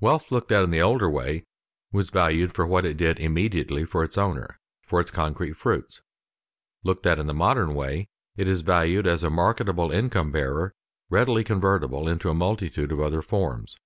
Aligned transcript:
Wealth 0.00 0.32
looked 0.32 0.50
at 0.52 0.64
in 0.64 0.70
the 0.70 0.80
older 0.80 1.10
way 1.10 1.44
was 1.92 2.08
valued 2.08 2.54
for 2.54 2.66
what 2.66 2.86
it 2.86 2.96
did 2.96 3.20
immediately 3.20 3.84
for 3.84 4.02
its 4.02 4.16
owner, 4.16 4.58
for 4.86 5.02
its 5.02 5.10
concrete 5.10 5.52
fruits; 5.52 6.00
looked 6.82 7.04
at 7.04 7.18
in 7.18 7.26
the 7.26 7.34
modern 7.34 7.74
way, 7.74 8.08
it 8.38 8.48
is 8.48 8.62
valued 8.62 9.06
as 9.06 9.22
a 9.22 9.28
marketable 9.28 9.92
income 9.92 10.32
bearer 10.32 10.72
readily 11.10 11.44
convertible 11.44 12.08
into 12.08 12.30
a 12.30 12.34
multitude 12.34 12.90
of 12.90 13.00
other 13.00 13.20
forms. 13.20 13.76